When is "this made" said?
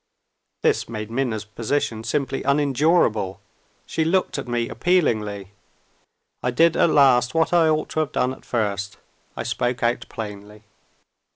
0.63-1.11